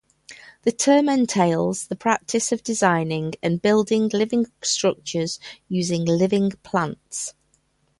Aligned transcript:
The 0.63 0.71
term 0.71 1.07
entails 1.09 1.85
the 1.85 1.95
practice 1.95 2.51
of 2.51 2.63
designing 2.63 3.33
and 3.43 3.61
building 3.61 4.09
living 4.09 4.47
structures 4.63 5.39
using 5.69 6.05
"living 6.05 6.49
plants". 6.63 7.35